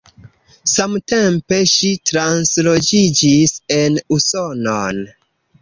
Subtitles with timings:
[0.75, 5.07] Samtempe ŝi transloĝiĝis en Usonon.